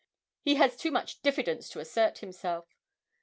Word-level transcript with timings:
He 0.41 0.55
has 0.55 0.75
too 0.75 0.89
much 0.89 1.21
diffidence 1.21 1.69
to 1.69 1.79
assert 1.79 2.17
himself. 2.17 2.65